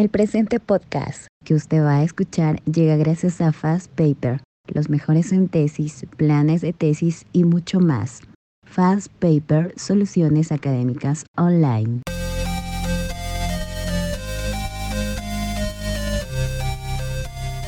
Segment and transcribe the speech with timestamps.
[0.00, 5.30] El presente podcast que usted va a escuchar llega gracias a Fast Paper, los mejores
[5.30, 8.22] en tesis, planes de tesis y mucho más.
[8.64, 12.00] Fast Paper, soluciones académicas online.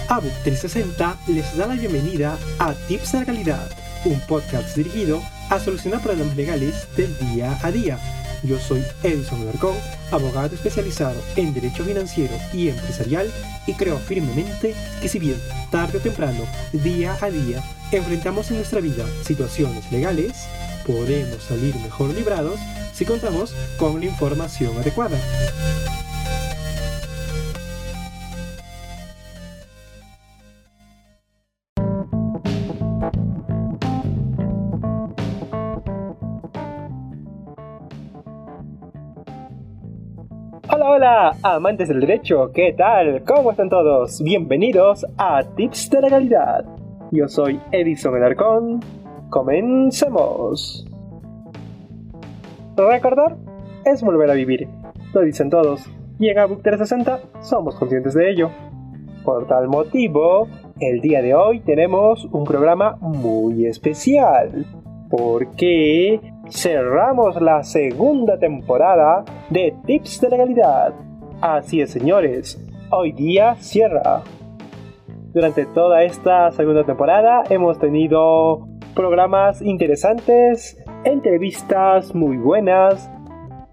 [0.08, 3.70] ABUC 360 les da la bienvenida a Tips de la Calidad,
[4.06, 5.20] un podcast dirigido
[5.50, 7.98] a solucionar problemas legales del día a día
[8.42, 9.76] yo soy Edison Alarcón,
[10.10, 13.30] abogado especializado en Derecho Financiero y Empresarial
[13.66, 18.80] y creo firmemente que si bien tarde o temprano, día a día, enfrentamos en nuestra
[18.80, 20.32] vida situaciones legales,
[20.86, 22.58] podemos salir mejor librados
[22.92, 25.18] si contamos con la información adecuada.
[41.02, 43.24] Hola, amantes del derecho, ¿qué tal?
[43.24, 44.22] ¿Cómo están todos?
[44.22, 46.64] Bienvenidos a Tips de Legalidad.
[47.10, 48.78] Yo soy Edison Alarcón.
[49.28, 50.86] Comencemos.
[52.76, 53.36] Recordar
[53.84, 54.68] es volver a vivir,
[55.12, 58.50] lo dicen todos, y en ABUC 360 somos conscientes de ello.
[59.24, 60.46] Por tal motivo,
[60.78, 64.66] el día de hoy tenemos un programa muy especial,
[65.10, 70.94] porque cerramos la segunda temporada de Tips de Legalidad.
[71.40, 74.22] Así es, señores, hoy día cierra.
[75.32, 83.10] Durante toda esta segunda temporada hemos tenido programas interesantes, entrevistas muy buenas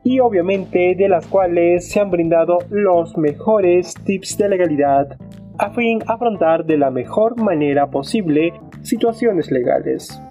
[0.03, 5.17] y obviamente de las cuales se han brindado los mejores tips de legalidad
[5.57, 10.21] a fin afrontar de la mejor manera posible situaciones legales.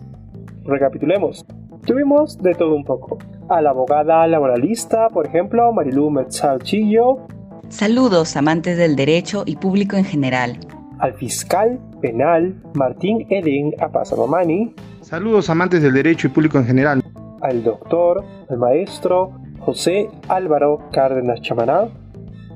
[0.65, 1.45] Recapitulemos.
[1.89, 3.17] Tuvimos de todo un poco.
[3.49, 7.27] A la abogada laboralista, por ejemplo, Marilu Metzalchillo.
[7.71, 10.59] Saludos, amantes del derecho y público en general.
[10.99, 14.75] Al fiscal penal, Martín Eden Apasamamani.
[15.01, 17.03] Saludos, amantes del derecho y público en general.
[17.41, 21.89] Al doctor, al maestro José Álvaro Cárdenas Chamaná.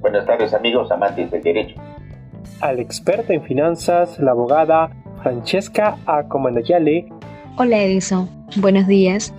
[0.03, 1.81] Buenas tardes, amigos amantes del derecho.
[2.61, 4.91] Al experto en finanzas, la abogada
[5.23, 7.09] Francesca Acomanayale.
[7.59, 8.31] Hola, Edison.
[8.63, 9.35] Buenos días.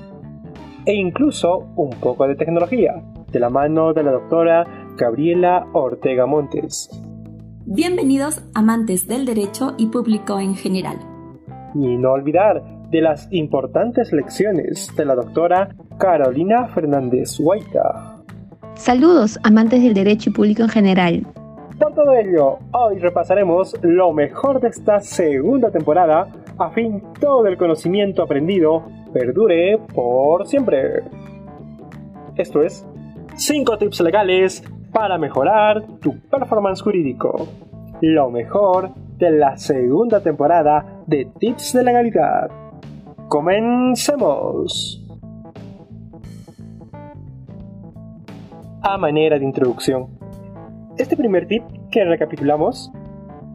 [0.85, 3.01] E incluso un poco de tecnología,
[3.31, 4.65] de la mano de la doctora
[4.95, 6.91] Gabriela Ortega Montes.
[7.65, 10.97] Bienvenidos amantes del derecho y público en general.
[11.73, 18.21] Y no olvidar de las importantes lecciones de la doctora Carolina Fernández Huayta.
[18.75, 21.27] Saludos amantes del derecho y público en general.
[21.79, 26.27] Por todo ello, hoy repasaremos lo mejor de esta segunda temporada
[26.63, 31.03] a fin todo el conocimiento aprendido perdure por siempre.
[32.37, 32.87] Esto es
[33.35, 34.63] 5 tips legales
[34.93, 37.47] para mejorar tu performance jurídico.
[38.01, 42.49] Lo mejor de la segunda temporada de Tips de Legalidad.
[43.27, 44.99] Comencemos.
[48.81, 50.07] A manera de introducción.
[50.97, 52.91] Este primer tip que recapitulamos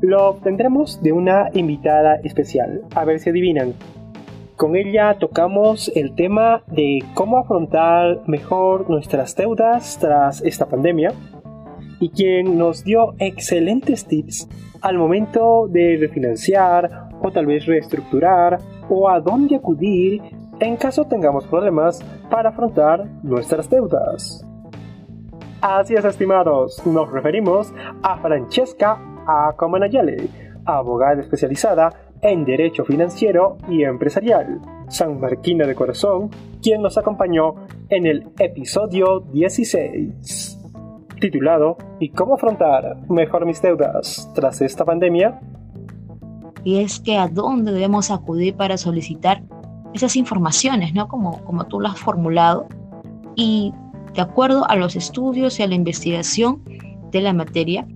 [0.01, 2.83] lo obtendremos de una invitada especial.
[2.95, 3.75] A ver si adivinan.
[4.57, 11.13] Con ella tocamos el tema de cómo afrontar mejor nuestras deudas tras esta pandemia
[12.01, 14.49] y quien nos dio excelentes tips
[14.81, 20.23] al momento de refinanciar o tal vez reestructurar o a dónde acudir
[20.61, 24.45] en caso tengamos problemas para afrontar nuestras deudas.
[25.61, 27.73] Así es, estimados, nos referimos
[28.03, 30.27] a Francesca Acomanayale,
[30.65, 31.91] abogada especializada
[32.23, 34.59] en Derecho Financiero y Empresarial,
[34.89, 36.31] San Marquina de Corazón,
[36.63, 37.55] quien nos acompañó
[37.91, 40.59] en el episodio 16,
[41.21, 45.41] titulado ¿Y cómo afrontar mejor mis deudas tras esta pandemia?
[46.65, 49.43] Y es que a dónde debemos acudir para solicitar
[49.93, 51.07] esas informaciones, ¿no?
[51.07, 52.67] Como, como tú lo has formulado.
[53.37, 53.75] Y
[54.15, 56.63] de acuerdo a los estudios y a la investigación
[57.11, 57.87] de la materia,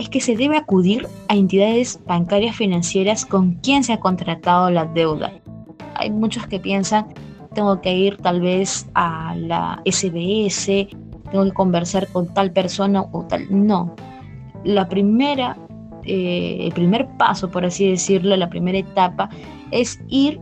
[0.00, 4.86] es que se debe acudir a entidades bancarias financieras con quien se ha contratado la
[4.86, 5.32] deuda.
[5.94, 7.06] Hay muchos que piensan,
[7.54, 10.88] tengo que ir tal vez a la SBS,
[11.30, 13.46] tengo que conversar con tal persona o tal.
[13.50, 13.94] No.
[14.64, 15.56] La primera,
[16.04, 19.28] eh, el primer paso, por así decirlo, la primera etapa
[19.70, 20.40] es ir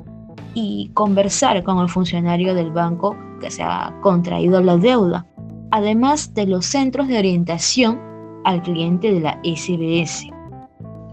[0.55, 5.27] y conversar con el funcionario del banco que se ha contraído la deuda.
[5.71, 8.08] Además de los centros de orientación
[8.49, 10.27] al cliente de la SBS.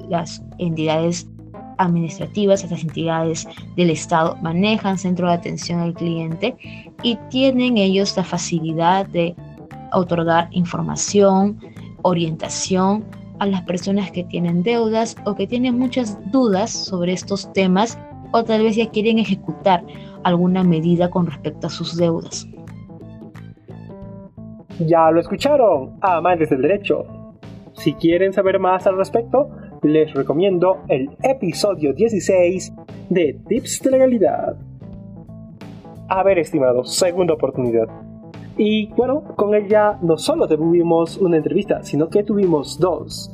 [0.08, 1.30] Las entidades
[1.78, 3.46] administrativas, estas entidades
[3.76, 6.56] del Estado manejan centro de atención al cliente
[7.04, 9.36] y tienen ellos la facilidad de
[9.92, 11.60] otorgar información
[12.04, 13.04] orientación
[13.40, 18.00] a las personas que tienen deudas o que tienen muchas dudas sobre estos temas
[18.32, 19.84] o tal vez ya quieren ejecutar
[20.24, 22.48] alguna medida con respecto a sus deudas.
[24.80, 27.06] Ya lo escucharon, amantes del derecho.
[27.75, 29.50] Si quieren saber más al respecto,
[29.83, 32.74] les recomiendo el episodio 16
[33.10, 34.56] de Tips de Legalidad.
[36.07, 37.88] A ver, estimados, segunda oportunidad.
[38.57, 43.31] Y bueno, con ella no solo tuvimos una entrevista, sino que tuvimos dos.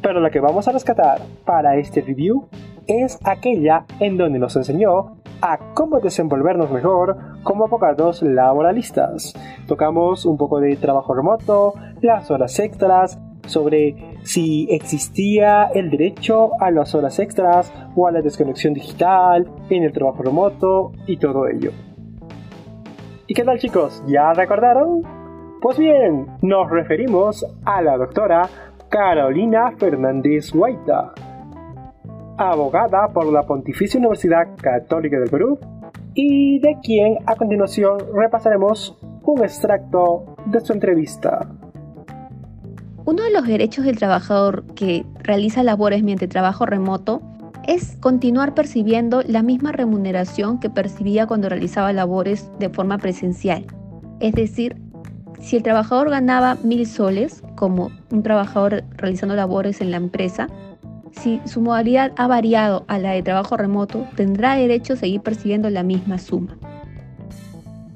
[0.00, 2.48] Pero la que vamos a rescatar para este review
[2.86, 9.34] es aquella en donde nos enseñó a cómo desenvolvernos mejor como abogados laboralistas.
[9.66, 16.70] Tocamos un poco de trabajo remoto, las horas extras, sobre si existía el derecho a
[16.70, 21.70] las horas extras o a la desconexión digital en el trabajo remoto y todo ello.
[23.26, 24.04] ¿Y qué tal chicos?
[24.06, 25.02] ¿Ya recordaron?
[25.60, 28.48] Pues bien, nos referimos a la doctora
[28.88, 31.12] Carolina Fernández Guaita,
[32.38, 35.58] abogada por la Pontificia Universidad Católica del Perú
[36.14, 41.40] y de quien a continuación repasaremos un extracto de su entrevista.
[43.06, 47.22] Uno de los derechos del trabajador que realiza labores mediante trabajo remoto
[47.68, 53.64] es continuar percibiendo la misma remuneración que percibía cuando realizaba labores de forma presencial.
[54.18, 54.76] Es decir,
[55.38, 60.48] si el trabajador ganaba mil soles, como un trabajador realizando labores en la empresa,
[61.12, 65.70] si su modalidad ha variado a la de trabajo remoto, tendrá derecho a seguir percibiendo
[65.70, 66.58] la misma suma.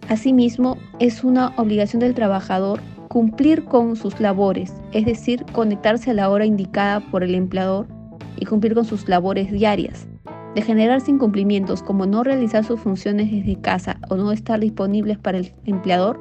[0.09, 2.81] Asimismo, es una obligación del trabajador
[3.11, 7.89] cumplir con sus labores, es decir, conectarse a la hora indicada por el empleador
[8.37, 10.07] y cumplir con sus labores diarias.
[10.55, 15.39] De generarse incumplimientos como no realizar sus funciones desde casa o no estar disponibles para
[15.39, 16.21] el empleador,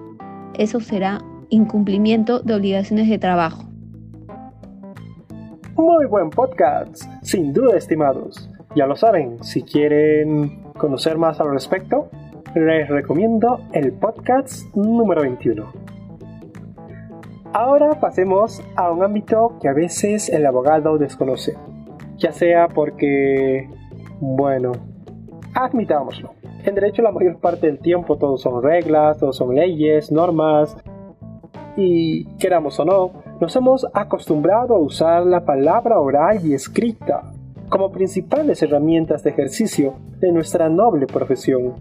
[0.56, 1.20] eso será
[1.50, 3.66] incumplimiento de obligaciones de trabajo.
[5.76, 8.50] Muy buen podcast, sin duda estimados.
[8.76, 12.10] Ya lo saben, si quieren conocer más al respecto,
[12.56, 15.89] les recomiendo el podcast número 21.
[17.52, 21.58] Ahora pasemos a un ámbito que a veces el abogado desconoce,
[22.18, 23.68] ya sea porque,
[24.20, 24.74] bueno,
[25.56, 26.32] admitámoslo.
[26.64, 30.78] En derecho la mayor parte del tiempo todo son reglas, todo son leyes, normas,
[31.76, 37.32] y queramos o no, nos hemos acostumbrado a usar la palabra oral y escrita
[37.70, 41.74] como principales herramientas de ejercicio de nuestra noble profesión.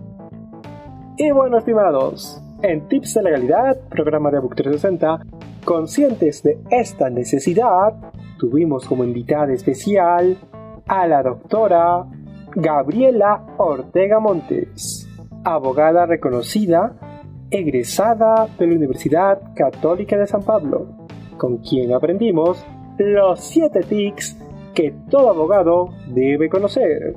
[1.18, 5.20] Y bueno, estimados, en Tips de Legalidad, programa de Book 360,
[5.68, 7.92] conscientes de esta necesidad,
[8.38, 10.38] tuvimos como invitada especial
[10.86, 12.06] a la doctora
[12.56, 15.06] Gabriela Ortega Montes,
[15.44, 16.94] abogada reconocida,
[17.50, 20.86] egresada de la Universidad Católica de San Pablo,
[21.36, 22.64] con quien aprendimos
[22.96, 24.38] los 7 tics
[24.72, 27.14] que todo abogado debe conocer.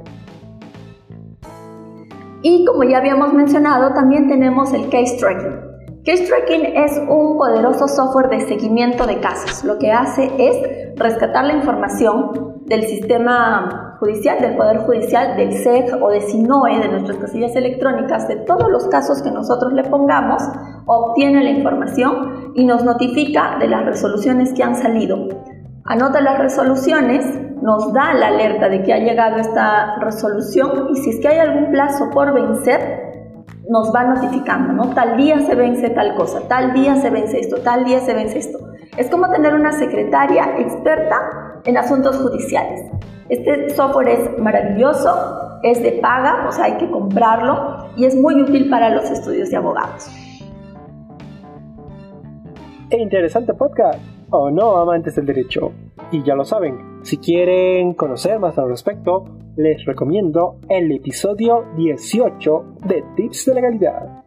[2.42, 5.71] Y como ya habíamos mencionado, también tenemos el case tracking.
[6.04, 9.64] Case Tracking es un poderoso software de seguimiento de casos.
[9.64, 16.02] Lo que hace es rescatar la información del sistema judicial, del Poder Judicial, del SEC
[16.02, 20.42] o de SINOE, de nuestras casillas electrónicas, de todos los casos que nosotros le pongamos,
[20.88, 25.28] obtiene la información y nos notifica de las resoluciones que han salido.
[25.86, 27.28] Anota las resoluciones,
[27.62, 31.38] nos da la alerta de que ha llegado esta resolución y si es que hay
[31.38, 33.11] algún plazo por vencer,
[33.70, 34.94] nos va notificando, ¿no?
[34.94, 38.40] Tal día se vence tal cosa, tal día se vence esto, tal día se vence
[38.40, 38.60] esto.
[38.98, 42.82] Es como tener una secretaria experta en asuntos judiciales.
[43.30, 48.42] Este software es maravilloso, es de paga, o sea, hay que comprarlo y es muy
[48.42, 50.10] útil para los estudios de abogados.
[52.92, 55.72] E interesante podcast, ¿o no, amantes del derecho?
[56.12, 59.24] Y ya lo saben, si quieren conocer más al respecto,
[59.56, 64.24] les recomiendo el episodio 18 de Tips de Legalidad.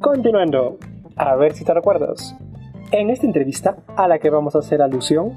[0.00, 0.78] Continuando,
[1.16, 2.34] a ver si te recuerdas.
[2.92, 5.32] En esta entrevista a la que vamos a hacer alusión,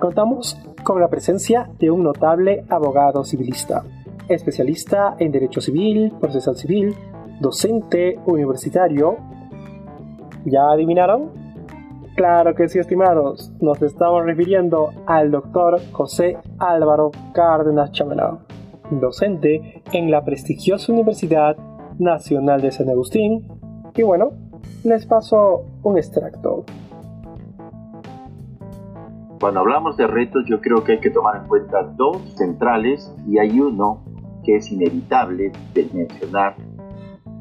[0.00, 3.84] contamos con la presencia de un notable abogado civilista,
[4.28, 6.96] especialista en derecho civil, procesal civil,
[7.40, 9.16] docente universitario.
[10.44, 11.30] ¿Ya adivinaron?
[12.14, 13.50] Claro que sí, estimados.
[13.60, 18.38] Nos estamos refiriendo al doctor José Álvaro Cárdenas Chamelá,
[18.90, 21.56] docente en la prestigiosa Universidad
[21.98, 23.46] Nacional de San Agustín.
[23.94, 24.32] Y bueno,
[24.84, 26.64] les paso un extracto.
[29.40, 33.38] Cuando hablamos de retos, yo creo que hay que tomar en cuenta dos centrales y
[33.38, 34.04] hay uno
[34.44, 36.56] que es inevitable de mencionar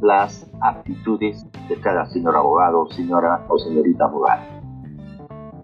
[0.02, 4.60] las aptitudes de cada señor abogado, señora o señorita abogada.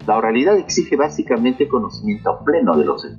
[0.06, 3.18] La oralidad exige básicamente conocimiento pleno de los hechos.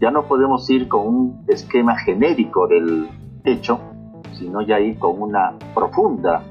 [0.00, 3.08] Ya no podemos ir con un esquema genérico del
[3.44, 3.78] hecho,
[4.32, 6.42] sino ya ir con una profunda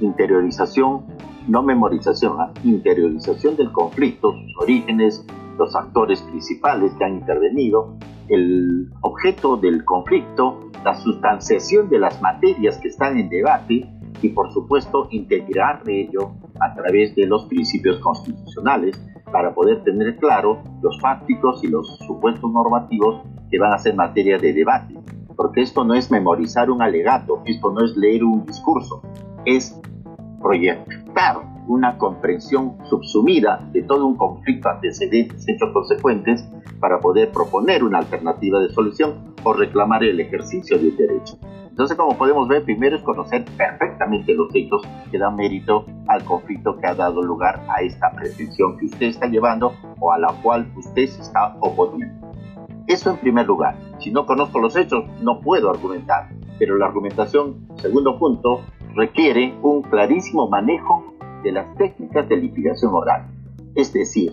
[0.00, 1.04] interiorización,
[1.48, 2.52] no memorización, ¿ah?
[2.64, 5.24] interiorización del conflicto, sus orígenes,
[5.58, 7.96] los actores principales que han intervenido,
[8.28, 13.88] el objeto del conflicto, la sustanciación de las materias que están en debate
[14.22, 20.62] y por supuesto integrar ello a través de los principios constitucionales para poder tener claro
[20.82, 24.94] los fácticos y los supuestos normativos que van a ser materia de debate.
[25.36, 29.02] Porque esto no es memorizar un alegato, esto no es leer un discurso,
[29.44, 29.80] es
[30.40, 31.36] proyectar
[31.68, 36.48] una comprensión subsumida de todo un conflicto antecedentes, hechos consecuentes,
[36.80, 41.38] para poder proponer una alternativa de solución o reclamar el ejercicio de un derecho.
[41.68, 44.82] Entonces, como podemos ver, primero es conocer perfectamente los hechos
[45.12, 49.28] que dan mérito al conflicto que ha dado lugar a esta pretensión que usted está
[49.28, 52.32] llevando o a la cual usted se está oponiendo.
[52.88, 53.76] Eso en primer lugar.
[54.00, 56.30] Si no conozco los hechos, no puedo argumentar.
[56.58, 58.62] Pero la argumentación, segundo punto,
[58.96, 63.26] requiere un clarísimo manejo de las técnicas de litigación oral.
[63.74, 64.32] Es decir,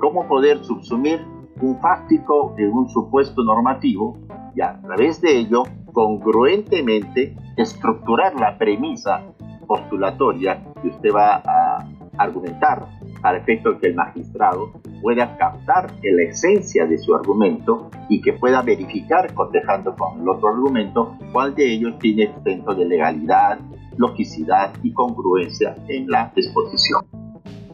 [0.00, 1.20] cómo poder subsumir
[1.60, 4.16] un fáctico en un supuesto normativo
[4.54, 9.22] y a través de ello congruentemente estructurar la premisa
[9.66, 12.86] postulatoria que usted va a argumentar
[13.20, 18.32] para efecto de que el magistrado pueda captar la esencia de su argumento y que
[18.32, 23.58] pueda verificar, cotejando con el otro argumento, cuál de ellos tiene extenso de legalidad,
[23.98, 27.02] logicidad y congruencia en la exposición.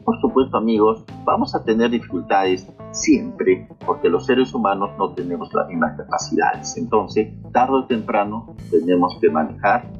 [0.05, 5.69] Por supuesto amigos, vamos a tener dificultades siempre porque los seres humanos no tenemos las
[5.69, 6.77] mismas capacidades.
[6.77, 9.91] Entonces, tarde o temprano tenemos que manejar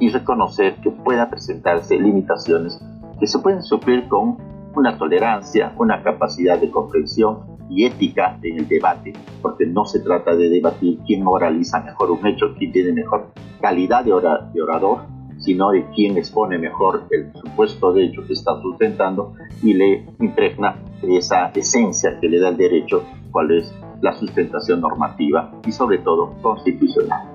[0.00, 2.80] y reconocer que pueda presentarse limitaciones
[3.20, 4.38] que se pueden suplir con
[4.74, 10.34] una tolerancia, una capacidad de comprensión y ética en el debate, porque no se trata
[10.34, 13.28] de debatir quién oraliza mejor un hecho, quién tiene mejor
[13.60, 14.10] calidad de,
[14.52, 19.74] de orador, sino de quién expone mejor el supuesto de hecho que está sustentando y
[19.74, 25.72] le impregna esa esencia que le da el derecho, cuál es la sustentación normativa y
[25.72, 27.34] sobre todo constitucional.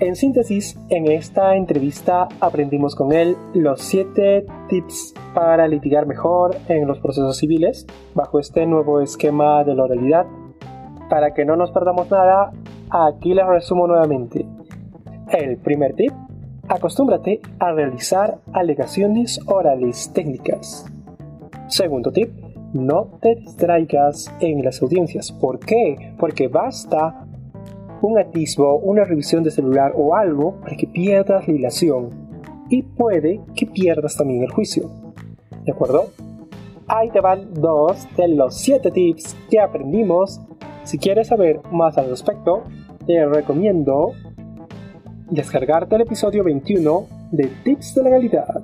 [0.00, 6.86] En síntesis, en esta entrevista aprendimos con él los 7 tips para litigar mejor en
[6.86, 7.84] los procesos civiles
[8.14, 10.26] bajo este nuevo esquema de la oralidad.
[11.10, 12.52] Para que no nos perdamos nada,
[12.90, 14.46] aquí les resumo nuevamente.
[15.32, 16.12] El primer tip
[16.68, 20.84] Acostúmbrate a realizar alegaciones orales técnicas.
[21.68, 22.30] Segundo tip,
[22.74, 25.32] no te distraigas en las audiencias.
[25.32, 26.14] ¿Por qué?
[26.18, 27.26] Porque basta
[28.02, 32.10] un atisbo, una revisión de celular o algo para que pierdas la hilación
[32.68, 34.90] y puede que pierdas también el juicio.
[35.64, 36.10] ¿De acuerdo?
[36.86, 40.38] Ahí te van dos de los siete tips que aprendimos.
[40.84, 42.64] Si quieres saber más al respecto,
[43.06, 44.12] te recomiendo
[45.30, 48.62] descargarte el episodio 21 de Tips de Legalidad.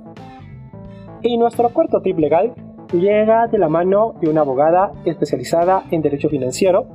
[1.21, 2.53] Y nuestro cuarto tip legal
[2.93, 6.87] llega de la mano de una abogada especializada en Derecho Financiero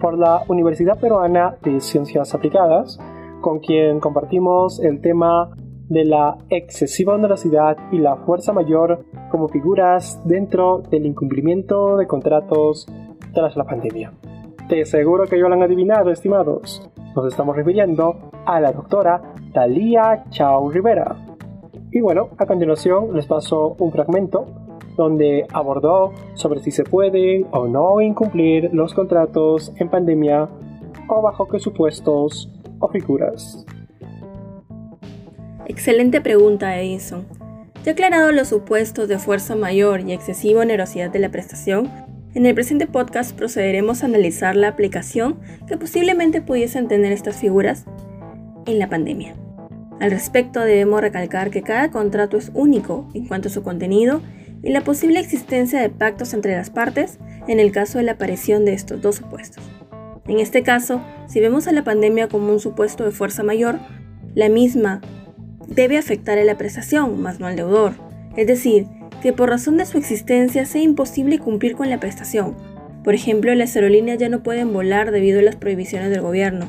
[0.00, 2.98] por la Universidad Peruana de Ciencias Aplicadas,
[3.40, 5.50] con quien compartimos el tema
[5.88, 12.86] de la excesiva onerosidad y la fuerza mayor como figuras dentro del incumplimiento de contratos
[13.34, 14.12] tras la pandemia.
[14.68, 16.90] Te aseguro que ya lo han adivinado, estimados.
[17.14, 21.16] Nos estamos refiriendo a la doctora Talía Chao Rivera.
[21.90, 24.46] Y bueno, a continuación les paso un fragmento
[24.96, 30.48] donde abordó sobre si se pueden o no incumplir los contratos en pandemia
[31.08, 33.64] o bajo qué supuestos o figuras.
[35.66, 37.26] Excelente pregunta, Edison.
[37.84, 41.90] Ya aclarado los supuestos de fuerza mayor y excesiva onerosidad de la prestación,
[42.34, 47.84] en el presente podcast procederemos a analizar la aplicación que posiblemente pudiesen tener estas figuras
[48.66, 49.34] en la pandemia.
[50.00, 54.20] Al respecto debemos recalcar que cada contrato es único en cuanto a su contenido
[54.62, 58.64] y la posible existencia de pactos entre las partes en el caso de la aparición
[58.64, 59.62] de estos dos supuestos.
[60.26, 63.78] En este caso, si vemos a la pandemia como un supuesto de fuerza mayor,
[64.34, 65.02] la misma
[65.68, 67.92] debe afectar a la prestación, más no al deudor.
[68.36, 68.86] Es decir,
[69.22, 72.56] que por razón de su existencia sea imposible cumplir con la prestación.
[73.04, 76.66] Por ejemplo, las aerolíneas ya no pueden volar debido a las prohibiciones del gobierno.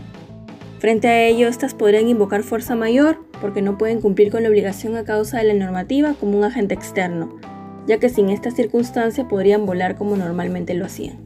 [0.86, 4.96] Frente a ello, estas podrían invocar fuerza mayor porque no pueden cumplir con la obligación
[4.96, 7.40] a causa de la normativa como un agente externo,
[7.88, 11.18] ya que sin esta circunstancia podrían volar como normalmente lo hacían.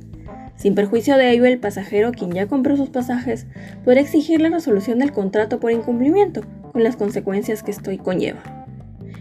[0.56, 3.48] Sin perjuicio de ello, el pasajero, quien ya compró sus pasajes,
[3.84, 8.42] podrá exigir la resolución del contrato por incumplimiento, con las consecuencias que esto conlleva.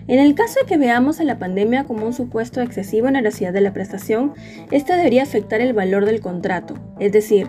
[0.07, 3.23] En el caso de que veamos a la pandemia como un supuesto excesivo en la
[3.29, 4.35] de la prestación,
[4.71, 7.49] esta debería afectar el valor del contrato, es decir,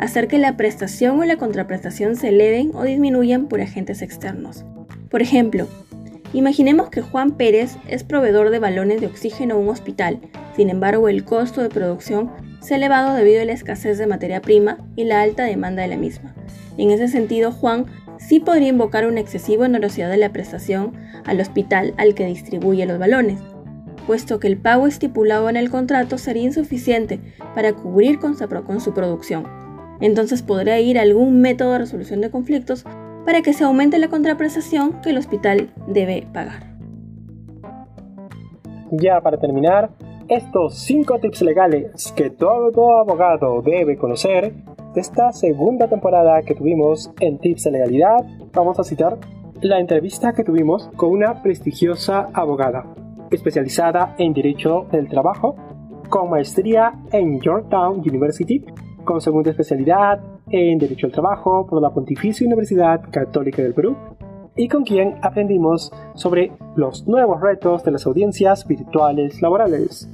[0.00, 4.64] hacer que la prestación o la contraprestación se eleven o disminuyan por agentes externos.
[5.10, 5.68] Por ejemplo,
[6.32, 10.18] imaginemos que Juan Pérez es proveedor de balones de oxígeno a un hospital,
[10.56, 12.30] sin embargo el costo de producción
[12.60, 15.88] se ha elevado debido a la escasez de materia prima y la alta demanda de
[15.88, 16.34] la misma.
[16.78, 17.84] En ese sentido, Juan
[18.18, 20.94] sí podría invocar una excesiva onerosidad de la prestación
[21.26, 23.38] al hospital al que distribuye los balones,
[24.06, 27.20] puesto que el pago estipulado en el contrato sería insuficiente
[27.54, 28.34] para cubrir con
[28.80, 29.59] su producción.
[30.00, 32.84] Entonces podría ir algún método de resolución de conflictos
[33.24, 36.70] para que se aumente la contraprestación que el hospital debe pagar.
[38.92, 39.90] Ya para terminar,
[40.28, 44.54] estos 5 tips legales que todo, abogado debe conocer
[44.94, 49.18] de esta segunda temporada que tuvimos en Tips de Legalidad, vamos a citar
[49.60, 52.94] la entrevista que tuvimos con una prestigiosa abogada
[53.30, 55.54] especializada en Derecho del Trabajo,
[56.08, 58.64] con maestría en Georgetown University,
[59.04, 63.96] con segunda especialidad en Derecho del Trabajo por la Pontificia Universidad Católica del Perú,
[64.56, 70.08] y con quien aprendimos sobre los nuevos retos de las audiencias virtuales laborales.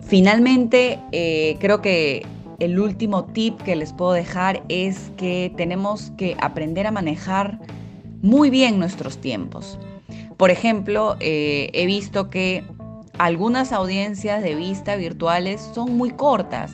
[0.00, 2.24] Finalmente, eh, creo que
[2.58, 7.58] el último tip que les puedo dejar es que tenemos que aprender a manejar
[8.22, 9.78] muy bien nuestros tiempos.
[10.36, 12.64] Por ejemplo, eh, he visto que
[13.20, 16.72] algunas audiencias de vista virtuales son muy cortas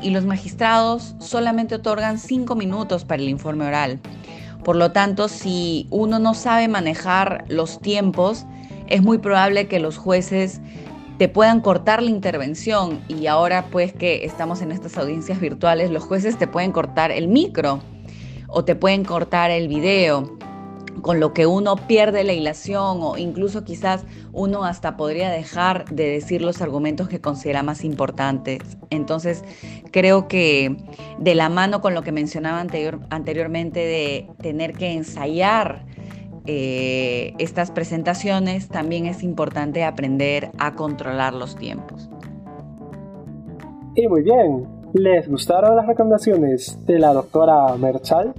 [0.00, 4.00] y los magistrados solamente otorgan cinco minutos para el informe oral.
[4.64, 8.46] Por lo tanto, si uno no sabe manejar los tiempos,
[8.86, 10.62] es muy probable que los jueces
[11.18, 16.04] te puedan cortar la intervención y ahora pues que estamos en estas audiencias virtuales, los
[16.04, 17.80] jueces te pueden cortar el micro
[18.48, 20.38] o te pueden cortar el video,
[21.02, 26.08] con lo que uno pierde la hilación o incluso quizás uno hasta podría dejar de
[26.08, 28.60] decir los argumentos que considera más importantes.
[28.90, 29.44] Entonces
[29.90, 30.76] creo que
[31.18, 35.84] de la mano con lo que mencionaba anterior, anteriormente de tener que ensayar,
[36.44, 42.10] eh, estas presentaciones, también es importante aprender a controlar los tiempos.
[43.94, 48.34] Y muy bien, ¿les gustaron las recomendaciones de la doctora Merchal?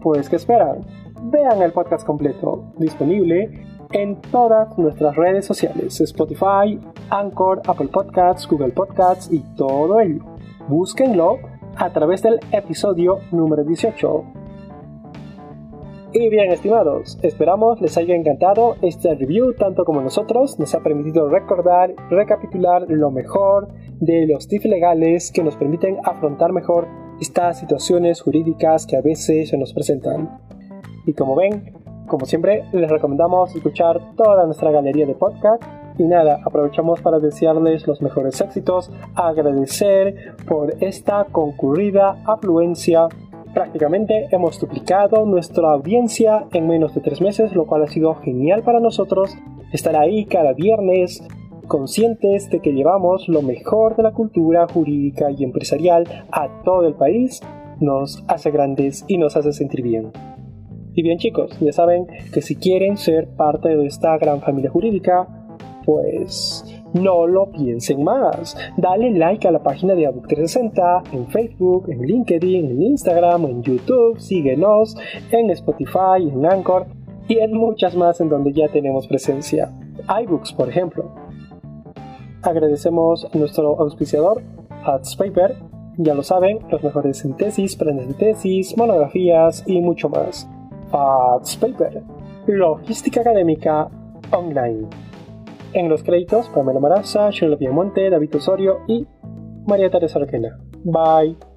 [0.00, 1.01] Pues ¿qué esperan?
[1.24, 6.80] Vean el podcast completo, disponible en todas nuestras redes sociales, Spotify,
[7.10, 10.24] Anchor, Apple Podcasts, Google Podcasts y todo ello.
[10.68, 11.38] Búsquenlo
[11.76, 14.24] a través del episodio número 18
[16.14, 20.58] y bien, estimados, esperamos les haya encantado este review tanto como nosotros.
[20.58, 26.52] Nos ha permitido recordar, recapitular lo mejor de los tips legales que nos permiten afrontar
[26.52, 26.86] mejor
[27.18, 30.51] estas situaciones jurídicas que a veces se nos presentan.
[31.06, 31.72] Y como ven,
[32.06, 35.62] como siempre, les recomendamos escuchar toda nuestra galería de podcast.
[35.98, 43.08] Y nada, aprovechamos para desearles los mejores éxitos, agradecer por esta concurrida afluencia
[43.54, 48.62] Prácticamente hemos duplicado nuestra audiencia en menos de tres meses, lo cual ha sido genial
[48.62, 49.36] para nosotros
[49.72, 51.22] estar ahí cada viernes
[51.68, 56.94] conscientes de que llevamos lo mejor de la cultura jurídica y empresarial a todo el
[56.94, 57.42] país,
[57.78, 60.12] nos hace grandes y nos hace sentir bien.
[60.94, 65.26] Y bien chicos, ya saben que si quieren ser parte de esta gran familia jurídica,
[65.84, 68.56] pues no lo piensen más.
[68.76, 73.62] Dale like a la página de Abook 360 en Facebook, en LinkedIn, en Instagram, en
[73.62, 74.18] YouTube.
[74.18, 74.96] Síguenos
[75.30, 76.86] en Spotify, en Anchor
[77.28, 79.72] y en muchas más en donde ya tenemos presencia.
[80.22, 81.10] iBooks, por ejemplo.
[82.42, 84.42] Agradecemos a nuestro auspiciador,
[85.16, 85.54] Paper.
[85.98, 90.48] Ya lo saben, los mejores en tesis, planes de tesis, monografías y mucho más.
[90.92, 92.02] Paper.
[92.46, 93.88] Logística académica
[94.30, 94.86] online.
[95.72, 99.06] En los créditos, Pamela Maraza, Shirley Piamonte, David Osorio y
[99.66, 100.58] María Teresa Arquena.
[100.84, 101.51] Bye.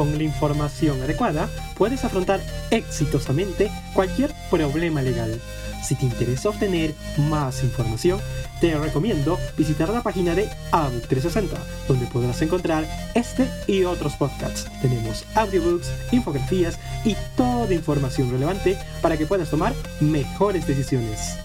[0.00, 5.38] Con la información adecuada puedes afrontar exitosamente cualquier problema legal.
[5.84, 8.18] Si te interesa obtener más información,
[8.62, 11.54] te recomiendo visitar la página de ABUC 360,
[11.86, 14.68] donde podrás encontrar este y otros podcasts.
[14.80, 21.36] Tenemos audiobooks, infografías y toda información relevante para que puedas tomar mejores decisiones.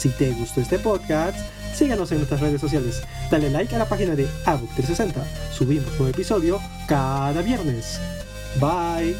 [0.00, 1.36] Si te gustó este podcast,
[1.74, 3.02] síganos en nuestras redes sociales.
[3.30, 5.52] Dale like a la página de ABUC 360.
[5.52, 6.58] Subimos un episodio
[6.88, 8.00] cada viernes.
[8.58, 9.14] Bye.